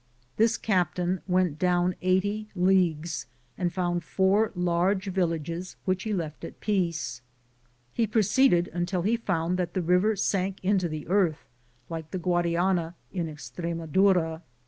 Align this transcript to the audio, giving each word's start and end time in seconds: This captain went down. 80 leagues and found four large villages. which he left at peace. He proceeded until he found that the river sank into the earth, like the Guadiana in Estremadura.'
This 0.37 0.57
captain 0.57 1.21
went 1.27 1.59
down. 1.59 1.93
80 2.01 2.49
leagues 2.55 3.27
and 3.55 3.71
found 3.71 4.03
four 4.03 4.51
large 4.55 5.05
villages. 5.11 5.75
which 5.85 6.01
he 6.01 6.11
left 6.11 6.43
at 6.43 6.59
peace. 6.59 7.21
He 7.93 8.07
proceeded 8.07 8.67
until 8.69 9.03
he 9.03 9.15
found 9.15 9.59
that 9.59 9.75
the 9.75 9.81
river 9.83 10.15
sank 10.15 10.57
into 10.63 10.89
the 10.89 11.07
earth, 11.07 11.45
like 11.87 12.09
the 12.09 12.17
Guadiana 12.17 12.95
in 13.13 13.27
Estremadura.' 13.27 14.41